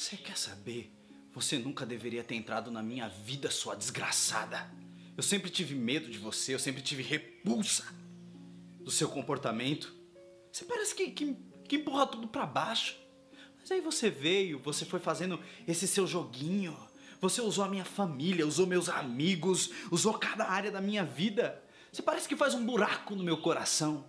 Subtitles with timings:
[0.00, 0.90] Você quer saber?
[1.34, 4.72] Você nunca deveria ter entrado na minha vida, sua desgraçada.
[5.14, 7.84] Eu sempre tive medo de você, eu sempre tive repulsa
[8.80, 9.94] do seu comportamento.
[10.50, 11.36] Você parece que, que,
[11.68, 12.96] que empurra tudo pra baixo.
[13.58, 15.38] Mas aí você veio, você foi fazendo
[15.68, 16.74] esse seu joguinho.
[17.20, 21.62] Você usou a minha família, usou meus amigos, usou cada área da minha vida.
[21.92, 24.06] Você parece que faz um buraco no meu coração.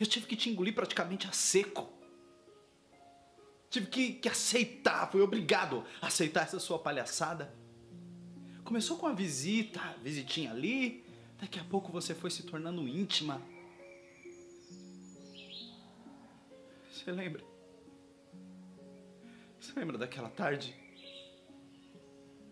[0.00, 1.95] Eu tive que te engolir praticamente a seco.
[3.76, 7.54] Tive que, que aceitar, fui obrigado a aceitar essa sua palhaçada.
[8.64, 11.04] Começou com a visita, visitinha ali,
[11.38, 13.38] daqui a pouco você foi se tornando íntima.
[16.90, 17.44] Você lembra?
[19.60, 20.74] Você lembra daquela tarde?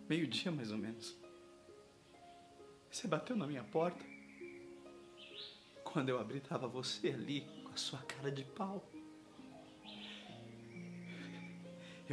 [0.07, 1.17] Meio-dia mais ou menos.
[2.91, 4.05] Você bateu na minha porta.
[5.85, 8.87] Quando eu abri, tava você ali, com a sua cara de pau.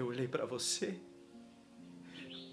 [0.02, 1.00] Eu olhei para você.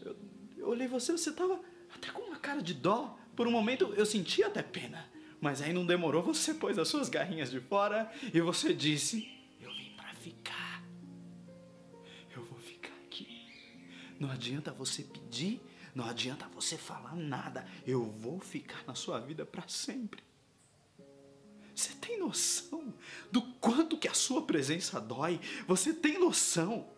[0.02, 0.14] Eu,
[0.58, 1.58] eu olhei você, você tava
[1.94, 3.18] até com uma cara de dó.
[3.34, 5.10] Por um momento eu senti até pena.
[5.40, 9.26] Mas aí não demorou, você pôs as suas garrinhas de fora e você disse:
[9.62, 10.84] Eu vim para ficar.
[12.36, 13.46] Eu vou ficar aqui.
[14.20, 15.58] Não adianta você pedir,
[15.94, 17.66] não adianta você falar nada.
[17.86, 20.22] Eu vou ficar na sua vida para sempre.
[21.74, 22.92] Você tem noção
[23.32, 25.40] do quanto que a sua presença dói?
[25.66, 26.97] Você tem noção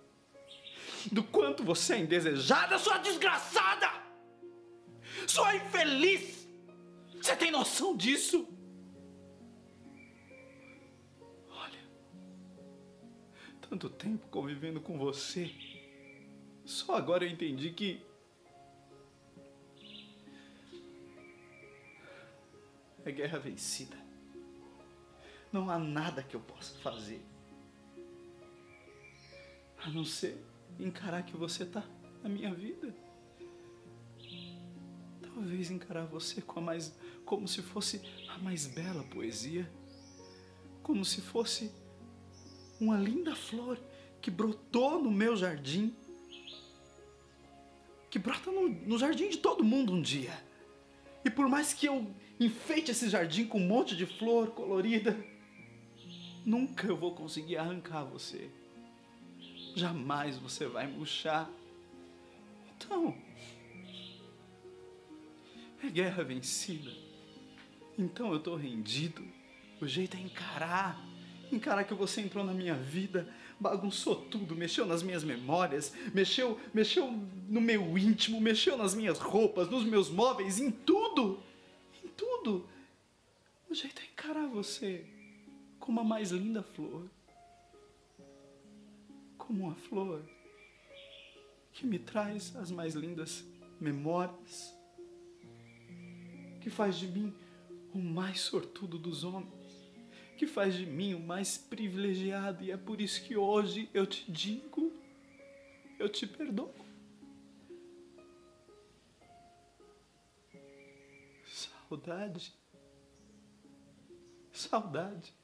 [1.08, 3.88] do quanto você é indesejada, sua desgraçada!
[5.26, 6.48] Sua infeliz!
[7.14, 8.48] Você tem noção disso?
[11.48, 11.78] Olha,
[13.60, 15.50] tanto tempo convivendo com você,
[16.64, 18.02] só agora eu entendi que
[23.04, 23.98] é guerra vencida.
[25.52, 27.20] Não há nada que eu possa fazer
[29.82, 31.84] a não ser encarar que você tá
[32.22, 32.94] na minha vida.
[35.22, 36.94] Talvez encarar você com a mais,
[37.24, 39.70] como se fosse a mais bela poesia,
[40.82, 41.70] como se fosse
[42.80, 43.78] uma linda flor
[44.20, 45.94] que brotou no meu jardim,
[48.10, 50.32] que brota no, no jardim de todo mundo um dia.
[51.24, 55.16] E por mais que eu enfeite esse jardim com um monte de flor colorida,
[56.44, 58.50] nunca eu vou conseguir arrancar você
[59.74, 61.48] jamais você vai murchar.
[62.76, 63.16] Então,
[65.82, 66.90] é guerra vencida.
[67.98, 69.22] Então eu estou rendido.
[69.80, 70.98] O jeito é encarar.
[71.50, 73.28] Encarar que você entrou na minha vida,
[73.58, 77.10] bagunçou tudo, mexeu nas minhas memórias, mexeu, mexeu
[77.48, 81.42] no meu íntimo, mexeu nas minhas roupas, nos meus móveis, em tudo.
[82.04, 82.68] Em tudo.
[83.68, 85.04] O jeito é encarar você
[85.78, 87.10] como a mais linda flor
[89.50, 90.22] como uma flor
[91.72, 93.44] que me traz as mais lindas
[93.80, 94.72] memórias,
[96.60, 97.34] que faz de mim
[97.92, 99.90] o mais sortudo dos homens,
[100.36, 104.30] que faz de mim o mais privilegiado, e é por isso que hoje eu te
[104.30, 104.92] digo,
[105.98, 106.72] eu te perdoo.
[111.44, 112.54] Saudade.
[114.52, 115.34] Saudade.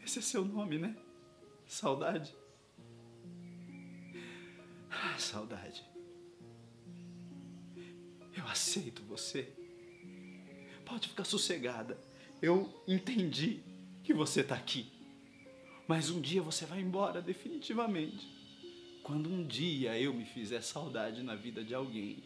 [0.00, 1.09] Esse é seu nome, né?
[1.70, 2.34] Saudade.
[4.90, 5.84] Ah, saudade.
[8.36, 9.48] Eu aceito você.
[10.84, 11.96] Pode ficar sossegada.
[12.42, 13.62] Eu entendi
[14.02, 14.90] que você está aqui.
[15.86, 18.26] Mas um dia você vai embora definitivamente.
[19.04, 22.20] Quando um dia eu me fizer saudade na vida de alguém.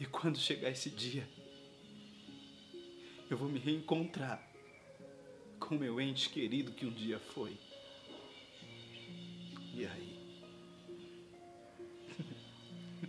[0.00, 1.28] E quando chegar esse dia,
[3.28, 4.42] eu vou me reencontrar
[5.60, 7.65] com meu ente querido que um dia foi.
[9.76, 10.18] E aí?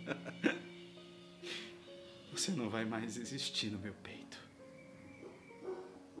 [2.30, 4.17] Você não vai mais existir no meu peito.